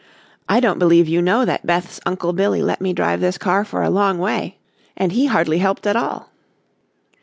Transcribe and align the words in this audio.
"I 0.49 0.59
don't 0.61 0.79
believe 0.79 1.07
you 1.07 1.21
know 1.21 1.45
that 1.45 1.63
Beth's 1.63 1.99
Uncle 2.07 2.33
Billy 2.33 2.63
let 2.63 2.81
me 2.81 2.91
drive 2.91 3.21
this 3.21 3.37
car 3.37 3.63
for 3.63 3.83
a 3.83 3.89
long 3.91 4.17
way 4.17 4.57
and 4.97 5.11
he 5.11 5.27
hardly 5.27 5.59
helped 5.59 5.85
at 5.85 5.95
all." 5.95 6.31